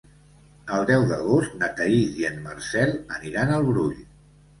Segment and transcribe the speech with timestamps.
[0.77, 4.01] El deu d'agost na Thaís i en Marcel aniran al Brull.